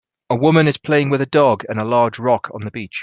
A 0.31 0.35
woman 0.35 0.67
is 0.67 0.77
playing 0.79 1.11
with 1.11 1.21
a 1.21 1.27
dog 1.27 1.63
and 1.69 1.79
a 1.79 1.83
large 1.85 2.17
rock 2.17 2.49
on 2.55 2.63
the 2.63 2.71
beach. 2.71 2.99